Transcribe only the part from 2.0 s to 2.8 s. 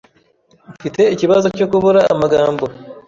amagambo.